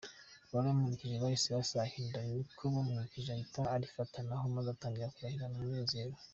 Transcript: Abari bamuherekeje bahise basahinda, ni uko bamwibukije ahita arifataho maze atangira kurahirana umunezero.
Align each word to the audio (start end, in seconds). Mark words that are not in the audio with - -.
Abari 0.49 0.67
bamuherekeje 0.69 1.15
bahise 1.23 1.47
basahinda, 1.57 2.17
ni 2.27 2.33
uko 2.41 2.61
bamwibukije 2.73 3.29
ahita 3.35 3.61
arifataho 3.75 4.43
maze 4.55 4.67
atangira 4.71 5.13
kurahirana 5.13 5.55
umunezero. 5.59 6.15